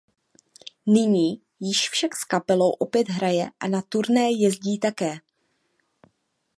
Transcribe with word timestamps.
Nyní 0.85 1.41
již 1.59 1.89
však 1.89 2.15
s 2.15 2.23
kapelou 2.23 2.69
opět 2.69 3.09
hraje 3.09 3.49
a 3.59 3.67
na 3.67 3.81
turné 3.81 4.31
jezdí 4.31 4.79
také. 4.79 5.17